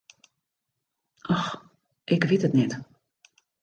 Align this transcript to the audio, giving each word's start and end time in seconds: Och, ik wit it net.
Och, 1.33 1.47
ik 2.13 2.23
wit 2.29 2.43
it 2.47 2.53
net. 2.59 2.73